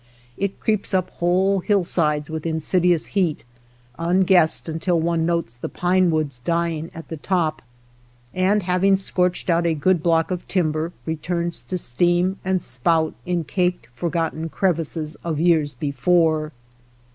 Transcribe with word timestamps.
It 0.35 0.59
creeps 0.59 0.95
up 0.95 1.11
whole 1.11 1.59
hillsides 1.59 2.27
with 2.31 2.43
insidious 2.43 3.05
72 3.05 3.13
THE 3.13 3.33
POCKET 3.33 3.45
HUNTER 4.07 4.13
heat, 4.13 4.19
unguessed 4.21 4.67
until 4.69 4.99
one 4.99 5.27
notes 5.27 5.55
the 5.55 5.69
pine 5.69 6.09
woods 6.09 6.39
dying 6.39 6.89
at 6.95 7.09
the 7.09 7.17
top, 7.17 7.61
and 8.33 8.63
having 8.63 8.97
scorched 8.97 9.51
out 9.51 9.67
a 9.67 9.75
good 9.75 10.01
block 10.01 10.31
of 10.31 10.47
timber 10.47 10.91
returns 11.05 11.61
to 11.61 11.77
steam 11.77 12.39
and 12.43 12.63
spout 12.63 13.13
in 13.27 13.43
caked, 13.43 13.89
forgotten 13.93 14.49
crevices 14.49 15.17
of 15.23 15.39
years 15.39 15.75
before. 15.75 16.51